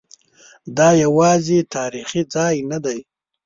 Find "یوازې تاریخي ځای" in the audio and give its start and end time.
1.03-2.55